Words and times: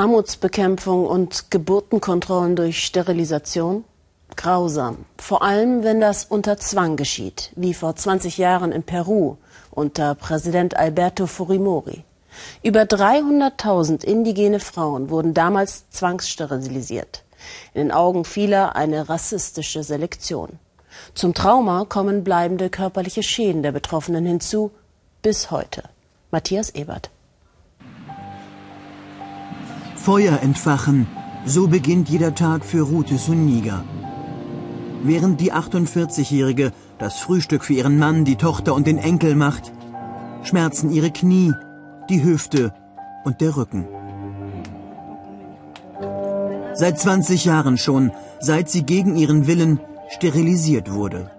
Armutsbekämpfung 0.00 1.04
und 1.04 1.50
Geburtenkontrollen 1.50 2.56
durch 2.56 2.82
Sterilisation? 2.82 3.84
Grausam. 4.34 5.04
Vor 5.18 5.42
allem, 5.42 5.84
wenn 5.84 6.00
das 6.00 6.24
unter 6.24 6.56
Zwang 6.56 6.96
geschieht, 6.96 7.52
wie 7.54 7.74
vor 7.74 7.94
20 7.94 8.38
Jahren 8.38 8.72
in 8.72 8.82
Peru 8.82 9.36
unter 9.70 10.14
Präsident 10.14 10.74
Alberto 10.74 11.26
Fujimori. 11.26 12.02
Über 12.62 12.84
300.000 12.84 14.02
indigene 14.02 14.58
Frauen 14.58 15.10
wurden 15.10 15.34
damals 15.34 15.90
zwangssterilisiert. 15.90 17.22
In 17.74 17.82
den 17.82 17.92
Augen 17.92 18.24
vieler 18.24 18.76
eine 18.76 19.10
rassistische 19.10 19.82
Selektion. 19.82 20.58
Zum 21.12 21.34
Trauma 21.34 21.84
kommen 21.84 22.24
bleibende 22.24 22.70
körperliche 22.70 23.22
Schäden 23.22 23.62
der 23.62 23.72
Betroffenen 23.72 24.24
hinzu, 24.24 24.70
bis 25.20 25.50
heute. 25.50 25.82
Matthias 26.30 26.70
Ebert. 26.70 27.10
Feuer 30.02 30.40
entfachen, 30.40 31.06
so 31.44 31.68
beginnt 31.68 32.08
jeder 32.08 32.34
Tag 32.34 32.64
für 32.64 32.80
Rute 32.80 33.18
Suniga. 33.18 33.84
Während 35.02 35.42
die 35.42 35.52
48-Jährige 35.52 36.72
das 36.96 37.18
Frühstück 37.18 37.64
für 37.64 37.74
ihren 37.74 37.98
Mann, 37.98 38.24
die 38.24 38.36
Tochter 38.36 38.74
und 38.74 38.86
den 38.86 38.96
Enkel 38.96 39.34
macht, 39.34 39.72
schmerzen 40.42 40.90
ihre 40.90 41.10
Knie, 41.10 41.52
die 42.08 42.24
Hüfte 42.24 42.72
und 43.24 43.42
der 43.42 43.58
Rücken. 43.58 43.86
Seit 46.72 46.98
20 46.98 47.44
Jahren 47.44 47.76
schon, 47.76 48.10
seit 48.40 48.70
sie 48.70 48.84
gegen 48.84 49.16
ihren 49.16 49.46
Willen 49.46 49.80
sterilisiert 50.08 50.90
wurde. 50.90 51.30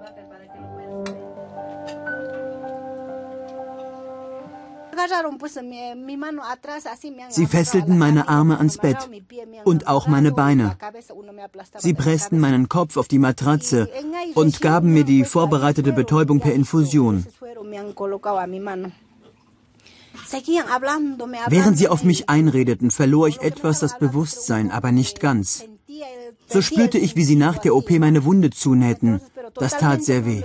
Sie 7.30 7.46
fesselten 7.46 7.98
meine 7.98 8.28
Arme 8.28 8.58
ans 8.58 8.78
Bett 8.78 9.10
und 9.64 9.88
auch 9.88 10.08
meine 10.08 10.32
Beine. 10.32 10.78
Sie 11.78 11.94
pressten 11.94 12.40
meinen 12.40 12.70
Kopf 12.70 12.98
auf 12.98 13.08
die 13.08 13.20
Matratze 13.20 13.90
und 14.36 14.62
gaben 14.62 14.94
mir 14.94 15.04
die 15.04 15.24
vorbereitete 15.24 15.94
Betäubung 15.94 16.40
per 16.40 16.54
Infusion. 16.54 17.26
Während 21.48 21.78
sie 21.78 21.88
auf 21.88 22.04
mich 22.04 22.30
einredeten, 22.30 22.92
verlor 22.92 23.28
ich 23.28 23.42
etwas 23.42 23.80
das 23.80 23.98
Bewusstsein, 23.98 24.72
aber 24.72 24.92
nicht 24.92 25.20
ganz. 25.20 25.66
So 26.48 26.62
spürte 26.62 26.98
ich, 26.98 27.16
wie 27.16 27.24
sie 27.24 27.36
nach 27.36 27.58
der 27.58 27.76
OP 27.76 27.90
meine 27.92 28.24
Wunde 28.26 28.50
zunähten. 28.50 29.22
Das 29.56 29.78
tat 29.78 30.04
sehr 30.04 30.26
weh. 30.26 30.42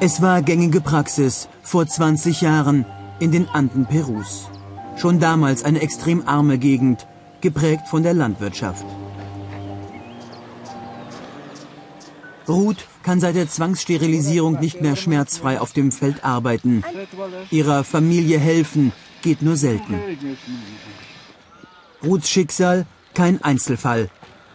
Es 0.00 0.22
war 0.22 0.42
gängige 0.42 0.80
Praxis 0.80 1.48
vor 1.62 1.86
20 1.86 2.40
Jahren 2.40 2.84
in 3.18 3.32
den 3.32 3.48
Anden 3.48 3.86
Perus. 3.86 4.48
Schon 4.96 5.20
damals 5.20 5.64
eine 5.64 5.80
extrem 5.80 6.26
arme 6.26 6.58
Gegend, 6.58 7.06
geprägt 7.40 7.88
von 7.88 8.02
der 8.02 8.14
Landwirtschaft. 8.14 8.84
Ruth 12.48 12.86
kann 13.02 13.20
seit 13.20 13.34
der 13.34 13.48
Zwangssterilisierung 13.48 14.60
nicht 14.60 14.80
mehr 14.80 14.96
schmerzfrei 14.96 15.60
auf 15.60 15.72
dem 15.72 15.90
Feld 15.92 16.24
arbeiten. 16.24 16.84
Ihrer 17.50 17.84
Familie 17.84 18.38
helfen 18.38 18.92
geht 19.26 19.42
nur 19.42 19.56
selten. 19.56 19.94
Ruths 22.04 22.30
Schicksal 22.30 22.86
kein 23.12 23.42
Einzelfall. 23.42 24.08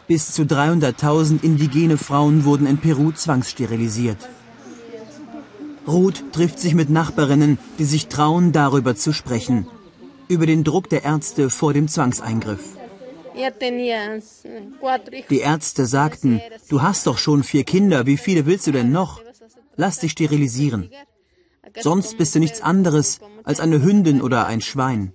Bis 0.07 0.31
zu 0.35 0.43
300.000 0.43 1.43
indigene 1.43 1.97
Frauen 1.97 2.45
wurden 2.45 2.67
in 2.67 2.77
Peru 2.77 3.11
zwangssterilisiert. 3.11 4.21
Ruth 5.87 6.23
trifft 6.31 6.59
sich 6.59 6.73
mit 6.73 6.89
Nachbarinnen, 6.89 7.57
die 7.79 7.89
sich 7.93 8.07
trauen, 8.07 8.53
darüber 8.53 8.95
zu 8.95 9.11
sprechen. 9.13 9.67
Über 10.29 10.45
den 10.45 10.63
Druck 10.63 10.87
der 10.89 11.03
Ärzte 11.03 11.49
vor 11.49 11.73
dem 11.73 11.87
Zwangseingriff. 11.89 12.63
Die 15.29 15.39
Ärzte 15.53 15.85
sagten, 15.85 16.41
du 16.69 16.81
hast 16.81 17.07
doch 17.07 17.17
schon 17.17 17.43
vier 17.43 17.65
Kinder, 17.73 18.05
wie 18.05 18.17
viele 18.25 18.45
willst 18.45 18.67
du 18.67 18.71
denn 18.71 18.91
noch? 18.91 19.21
Lass 19.75 19.99
dich 19.99 20.11
sterilisieren. 20.11 20.89
Sonst 21.79 22.17
bist 22.17 22.35
du 22.35 22.39
nichts 22.39 22.61
anderes 22.61 23.19
als 23.43 23.59
eine 23.59 23.81
Hündin 23.81 24.21
oder 24.21 24.47
ein 24.47 24.61
Schwein. 24.61 25.13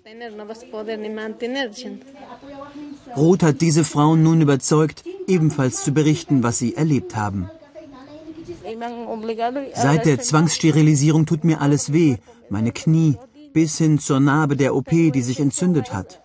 Roth 3.17 3.43
hat 3.43 3.61
diese 3.61 3.85
Frauen 3.85 4.23
nun 4.23 4.41
überzeugt, 4.41 5.05
ebenfalls 5.27 5.83
zu 5.83 5.93
berichten, 5.93 6.43
was 6.43 6.59
sie 6.59 6.75
erlebt 6.75 7.17
haben. 7.17 7.51
Seit 9.75 10.07
der 10.07 10.21
Zwangssterilisierung 10.21 11.27
tut 11.27 11.45
mir 11.45 11.61
alles 11.61 11.93
weh, 11.93 12.17
meine 12.49 12.73
Knie, 12.73 13.17
bis 13.53 13.79
hin 13.79 13.99
zur 13.99 14.21
Narbe 14.21 14.57
der 14.57 14.75
OP, 14.75 14.91
die 14.91 15.23
sich 15.23 15.41
entzündet 15.41 15.93
hat. 15.93 16.21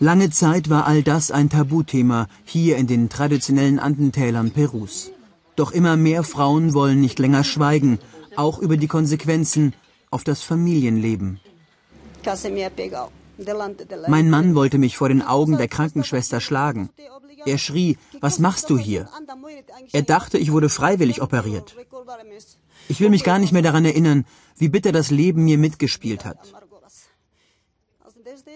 Lange 0.00 0.30
Zeit 0.30 0.70
war 0.70 0.86
all 0.86 1.02
das 1.02 1.30
ein 1.30 1.48
Tabuthema 1.50 2.26
hier 2.44 2.76
in 2.76 2.86
den 2.86 3.08
traditionellen 3.08 3.78
Andentälern 3.78 4.50
Perus. 4.50 5.12
Doch 5.56 5.72
immer 5.72 5.96
mehr 5.96 6.24
Frauen 6.24 6.74
wollen 6.74 7.00
nicht 7.00 7.18
länger 7.18 7.44
schweigen, 7.44 7.98
auch 8.36 8.58
über 8.58 8.76
die 8.76 8.88
Konsequenzen 8.88 9.74
auf 10.10 10.24
das 10.24 10.42
Familienleben. 10.42 11.40
Mein 14.08 14.30
Mann 14.30 14.54
wollte 14.54 14.78
mich 14.78 14.96
vor 14.96 15.08
den 15.08 15.22
Augen 15.22 15.56
der 15.56 15.68
Krankenschwester 15.68 16.40
schlagen. 16.40 16.90
Er 17.46 17.58
schrie, 17.58 17.98
was 18.20 18.38
machst 18.38 18.70
du 18.70 18.78
hier? 18.78 19.08
Er 19.92 20.02
dachte, 20.02 20.38
ich 20.38 20.52
wurde 20.52 20.68
freiwillig 20.68 21.20
operiert. 21.20 21.76
Ich 22.88 23.00
will 23.00 23.10
mich 23.10 23.24
gar 23.24 23.38
nicht 23.38 23.52
mehr 23.52 23.62
daran 23.62 23.84
erinnern, 23.84 24.24
wie 24.56 24.68
bitter 24.68 24.92
das 24.92 25.10
Leben 25.10 25.44
mir 25.44 25.58
mitgespielt 25.58 26.24
hat. 26.24 26.38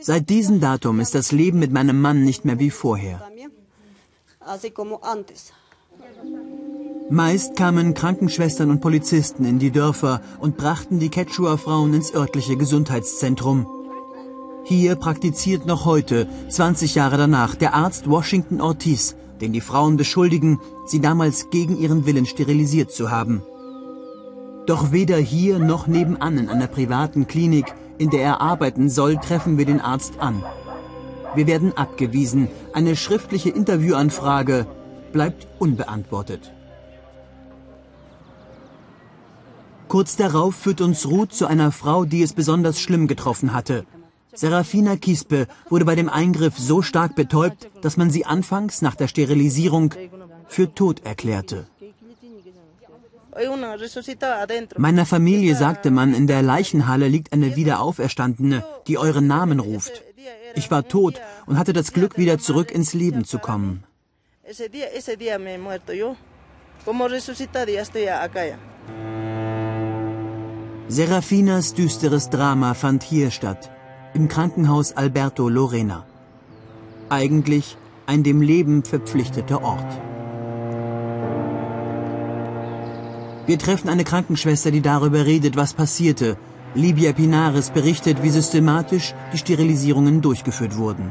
Seit 0.01 0.31
diesem 0.31 0.61
Datum 0.61 1.01
ist 1.01 1.15
das 1.15 1.33
Leben 1.33 1.59
mit 1.59 1.73
meinem 1.73 2.01
Mann 2.01 2.25
nicht 2.25 2.45
mehr 2.45 2.59
wie 2.59 2.71
vorher. 2.71 3.23
Meist 7.11 7.57
kamen 7.57 7.95
Krankenschwestern 7.95 8.71
und 8.71 8.81
Polizisten 8.81 9.47
in 9.47 9.59
die 9.59 9.71
Dörfer 9.71 10.21
und 10.41 10.59
brachten 10.59 10.99
die 10.99 11.09
Quechua-Frauen 11.09 11.95
ins 11.95 12.15
örtliche 12.15 12.57
Gesundheitszentrum. 12.57 13.67
Hier 14.65 14.95
praktiziert 14.97 15.65
noch 15.65 15.87
heute, 15.87 16.29
20 16.51 16.95
Jahre 16.95 17.17
danach, 17.17 17.55
der 17.55 17.75
Arzt 17.75 18.11
Washington 18.11 18.61
Ortiz, 18.61 19.17
den 19.41 19.55
die 19.55 19.63
Frauen 19.63 19.97
beschuldigen, 19.97 20.61
sie 20.85 21.01
damals 21.01 21.49
gegen 21.49 21.79
ihren 21.79 22.05
Willen 22.05 22.27
sterilisiert 22.27 22.91
zu 22.91 23.11
haben. 23.11 23.43
Doch 24.67 24.93
weder 24.93 25.17
hier 25.17 25.59
noch 25.59 25.87
nebenan 25.87 26.37
in 26.37 26.51
einer 26.51 26.67
privaten 26.67 27.27
Klinik 27.27 27.75
in 27.99 28.11
der 28.11 28.23
er 28.23 28.41
arbeiten 28.41 28.89
soll, 28.89 29.17
treffen 29.17 29.59
wir 29.59 29.65
den 29.65 29.81
Arzt 29.81 30.21
an. 30.21 30.43
Wir 31.35 31.47
werden 31.47 31.77
abgewiesen. 31.77 32.49
Eine 32.73 32.97
schriftliche 32.97 33.51
Interviewanfrage 33.51 34.67
bleibt 35.13 35.49
unbeantwortet. 35.59 36.53
Kurz 39.89 40.17
darauf 40.17 40.55
führt 40.55 40.81
uns 40.81 41.07
Ruth 41.07 41.33
zu 41.33 41.47
einer 41.47 41.73
Frau, 41.73 42.05
die 42.05 42.23
es 42.23 42.35
besonders 42.35 42.81
schlimm 42.81 43.07
getroffen 43.07 43.53
hatte. 43.55 43.87
Serafina 44.35 44.97
Kispe 44.97 45.47
wurde 45.69 45.85
bei 45.85 45.95
dem 45.95 46.09
Eingriff 46.09 46.59
so 46.59 46.83
stark 46.83 47.17
betäubt, 47.17 47.69
dass 47.83 47.97
man 47.97 48.11
sie 48.11 48.25
anfangs 48.25 48.83
nach 48.83 48.95
der 48.95 49.09
Sterilisierung 49.09 49.95
für 50.47 50.75
tot 50.75 51.05
erklärte. 51.05 51.67
Meiner 54.77 55.07
Familie 55.07 55.55
sagte 55.55 55.91
man, 55.91 56.15
in 56.15 56.27
der 56.27 56.43
Leichenhalle 56.43 57.09
liegt 57.09 57.33
eine 57.33 57.57
Wiederauferstandene, 57.57 58.65
die 58.87 58.99
euren 58.99 59.27
Namen 59.27 59.61
ruft. 59.61 60.03
Ich 60.55 60.71
war 60.71 60.87
tot 60.87 61.21
und 61.47 61.59
hatte 61.59 61.73
das 61.73 61.93
Glück, 61.93 62.19
wieder 62.19 62.39
zurück 62.39 62.71
ins 62.71 62.95
Leben 62.95 63.25
zu 63.25 63.39
kommen. 63.39 63.85
Serafinas 70.91 71.75
düsteres 71.75 72.31
Drama 72.31 72.73
fand 72.73 73.03
hier 73.03 73.31
statt, 73.31 73.71
im 74.15 74.27
Krankenhaus 74.27 74.97
Alberto 74.97 75.51
Lorena. 75.51 76.07
Eigentlich 77.11 77.77
ein 78.07 78.23
dem 78.23 78.41
Leben 78.41 78.83
verpflichteter 78.83 79.63
Ort. 79.63 80.01
Wir 83.47 83.59
treffen 83.59 83.91
eine 83.91 84.05
Krankenschwester, 84.05 84.71
die 84.71 84.81
darüber 84.81 85.27
redet, 85.27 85.57
was 85.57 85.75
passierte. 85.75 86.39
Libia 86.75 87.13
Pinares 87.13 87.69
berichtet, 87.69 88.23
wie 88.23 88.31
systematisch 88.31 89.15
die 89.35 89.39
Sterilisierungen 89.39 90.23
durchgeführt 90.23 90.79
wurden. 90.79 91.11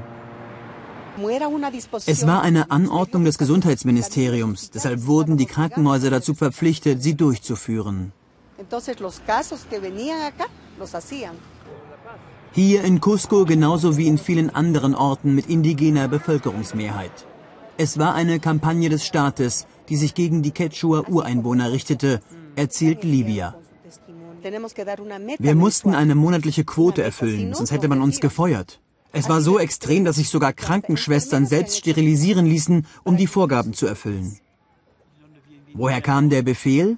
Es 2.07 2.25
war 2.25 2.41
eine 2.41 2.71
Anordnung 2.71 3.25
des 3.25 3.37
Gesundheitsministeriums, 3.37 4.71
deshalb 4.71 5.05
wurden 5.05 5.37
die 5.37 5.45
Krankenhäuser 5.45 6.09
dazu 6.09 6.33
verpflichtet, 6.33 7.03
sie 7.03 7.15
durchzuführen. 7.15 8.11
Hier 12.51 12.83
in 12.83 12.99
Cusco 12.99 13.45
genauso 13.45 13.97
wie 13.97 14.07
in 14.07 14.17
vielen 14.17 14.49
anderen 14.49 14.95
Orten 14.95 15.35
mit 15.35 15.47
indigener 15.47 16.07
Bevölkerungsmehrheit. 16.07 17.27
Es 17.77 17.99
war 17.99 18.15
eine 18.15 18.39
Kampagne 18.39 18.89
des 18.89 19.05
Staates, 19.05 19.67
die 19.89 19.95
sich 19.95 20.15
gegen 20.15 20.41
die 20.41 20.51
Quechua-Ureinwohner 20.51 21.71
richtete, 21.71 22.21
erzählt 22.55 23.03
Livia. 23.03 23.55
Wir 25.39 25.55
mussten 25.55 25.93
eine 25.93 26.15
monatliche 26.15 26.63
Quote 26.63 27.03
erfüllen, 27.03 27.53
sonst 27.53 27.71
hätte 27.71 27.87
man 27.87 28.01
uns 28.01 28.19
gefeuert. 28.19 28.79
Es 29.11 29.29
war 29.29 29.41
so 29.41 29.59
extrem, 29.59 30.05
dass 30.05 30.17
sich 30.17 30.29
sogar 30.29 30.53
Krankenschwestern 30.53 31.45
selbst 31.45 31.77
sterilisieren 31.77 32.45
ließen, 32.45 32.85
um 33.03 33.17
die 33.17 33.27
Vorgaben 33.27 33.73
zu 33.73 33.85
erfüllen. 33.85 34.39
Woher 35.73 36.01
kam 36.01 36.29
der 36.29 36.41
Befehl? 36.41 36.97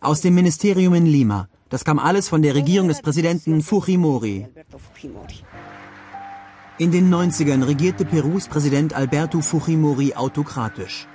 Aus 0.00 0.20
dem 0.20 0.34
Ministerium 0.34 0.94
in 0.94 1.06
Lima. 1.06 1.48
Das 1.70 1.84
kam 1.84 1.98
alles 1.98 2.28
von 2.28 2.42
der 2.42 2.54
Regierung 2.54 2.88
des 2.88 3.00
Präsidenten 3.00 3.62
Fujimori. 3.62 4.46
In 6.78 6.90
den 6.90 7.12
90ern 7.12 7.66
regierte 7.66 8.04
Perus 8.04 8.48
Präsident 8.48 8.94
Alberto 8.94 9.40
Fujimori 9.40 10.14
autokratisch. 10.14 11.06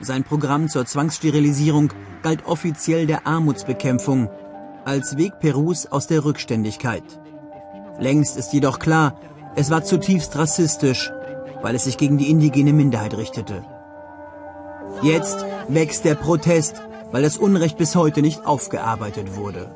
Sein 0.00 0.24
Programm 0.24 0.68
zur 0.68 0.84
Zwangssterilisierung 0.86 1.92
galt 2.22 2.46
offiziell 2.46 3.06
der 3.06 3.26
Armutsbekämpfung 3.26 4.28
als 4.84 5.16
Weg 5.16 5.38
Perus 5.38 5.86
aus 5.86 6.06
der 6.06 6.24
Rückständigkeit. 6.24 7.04
Längst 7.98 8.36
ist 8.36 8.52
jedoch 8.52 8.78
klar, 8.78 9.18
es 9.56 9.70
war 9.70 9.84
zutiefst 9.84 10.36
rassistisch, 10.36 11.10
weil 11.62 11.74
es 11.74 11.84
sich 11.84 11.96
gegen 11.96 12.18
die 12.18 12.28
indigene 12.28 12.72
Minderheit 12.72 13.16
richtete. 13.16 13.64
Jetzt 15.02 15.44
wächst 15.68 16.04
der 16.04 16.16
Protest, 16.16 16.82
weil 17.14 17.22
das 17.22 17.36
Unrecht 17.38 17.78
bis 17.78 17.94
heute 17.94 18.22
nicht 18.22 18.44
aufgearbeitet 18.44 19.36
wurde. 19.36 19.72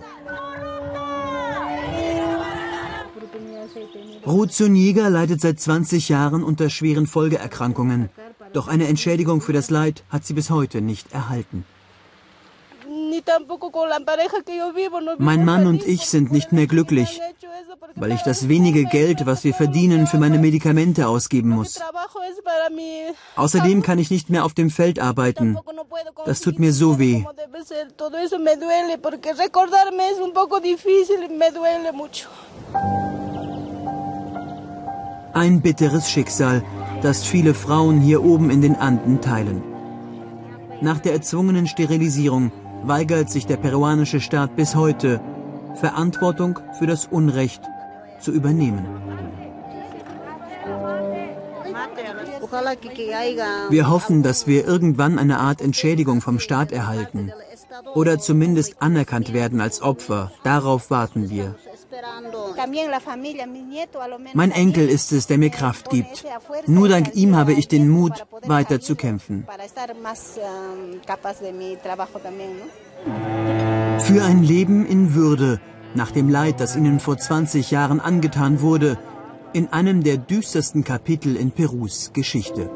Ruth 4.26 4.52
Zuniga 4.52 5.06
leidet 5.06 5.40
seit 5.40 5.60
20 5.60 6.08
Jahren 6.08 6.42
unter 6.42 6.68
schweren 6.68 7.06
Folgeerkrankungen. 7.06 8.08
Doch 8.52 8.66
eine 8.66 8.88
Entschädigung 8.88 9.40
für 9.40 9.52
das 9.52 9.70
Leid 9.70 10.02
hat 10.10 10.24
sie 10.26 10.34
bis 10.34 10.50
heute 10.50 10.80
nicht 10.80 11.12
erhalten. 11.12 11.64
Mein 15.18 15.44
Mann 15.44 15.66
und 15.68 15.86
ich 15.86 16.06
sind 16.06 16.32
nicht 16.32 16.50
mehr 16.50 16.66
glücklich, 16.66 17.20
weil 17.94 18.12
ich 18.12 18.22
das 18.22 18.48
wenige 18.48 18.84
Geld, 18.84 19.26
was 19.26 19.44
wir 19.44 19.54
verdienen, 19.54 20.08
für 20.08 20.18
meine 20.18 20.38
Medikamente 20.40 21.06
ausgeben 21.06 21.50
muss. 21.50 21.80
Außerdem 23.36 23.82
kann 23.82 23.98
ich 23.98 24.10
nicht 24.10 24.30
mehr 24.30 24.44
auf 24.44 24.54
dem 24.54 24.70
Feld 24.70 24.98
arbeiten. 24.98 25.58
Das 26.24 26.40
tut 26.40 26.58
mir 26.58 26.72
so 26.72 26.98
weh. 26.98 27.24
Ein 35.32 35.60
bitteres 35.60 36.10
Schicksal, 36.10 36.64
das 37.02 37.24
viele 37.24 37.54
Frauen 37.54 38.00
hier 38.00 38.24
oben 38.24 38.50
in 38.50 38.60
den 38.60 38.76
Anden 38.76 39.20
teilen. 39.20 39.62
Nach 40.80 40.98
der 41.00 41.12
erzwungenen 41.12 41.66
Sterilisierung 41.66 42.52
weigert 42.82 43.30
sich 43.30 43.46
der 43.46 43.56
peruanische 43.56 44.20
Staat 44.20 44.56
bis 44.56 44.74
heute, 44.74 45.20
Verantwortung 45.74 46.58
für 46.78 46.86
das 46.86 47.06
Unrecht 47.06 47.62
zu 48.20 48.32
übernehmen. 48.32 48.86
Wir 53.70 53.88
hoffen, 53.90 54.22
dass 54.22 54.46
wir 54.46 54.66
irgendwann 54.66 55.18
eine 55.18 55.38
Art 55.38 55.60
Entschädigung 55.60 56.20
vom 56.20 56.38
Staat 56.38 56.72
erhalten 56.72 57.32
oder 57.94 58.18
zumindest 58.18 58.82
anerkannt 58.82 59.32
werden 59.32 59.60
als 59.60 59.82
Opfer. 59.82 60.32
Darauf 60.42 60.90
warten 60.90 61.30
wir. 61.30 61.54
Mein 64.34 64.50
Enkel 64.50 64.88
ist 64.88 65.12
es, 65.12 65.26
der 65.26 65.38
mir 65.38 65.50
Kraft 65.50 65.90
gibt. 65.90 66.24
Nur 66.66 66.88
dank 66.88 67.14
ihm 67.14 67.36
habe 67.36 67.52
ich 67.52 67.68
den 67.68 67.88
Mut, 67.88 68.26
weiter 68.46 68.80
zu 68.80 68.94
kämpfen. 68.96 69.46
Für 74.00 74.24
ein 74.24 74.42
Leben 74.42 74.86
in 74.86 75.14
Würde, 75.14 75.60
nach 75.94 76.10
dem 76.10 76.28
Leid, 76.28 76.60
das 76.60 76.76
ihnen 76.76 77.00
vor 77.00 77.16
20 77.16 77.70
Jahren 77.70 78.00
angetan 78.00 78.60
wurde, 78.60 78.98
in 79.52 79.68
einem 79.68 80.02
der 80.02 80.16
düstersten 80.16 80.84
Kapitel 80.84 81.36
in 81.36 81.50
Perus 81.50 82.12
Geschichte. 82.12 82.70